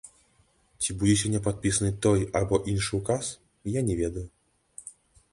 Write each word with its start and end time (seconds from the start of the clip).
Ці 0.83 0.93
будзе 1.01 1.11
сёння 1.21 1.41
падпісаны 1.47 1.91
той 2.05 2.25
або 2.39 2.59
іншы 2.73 2.91
ўказ, 3.01 3.29
я 3.75 3.83
не 3.91 3.99
ведаю. 4.01 4.25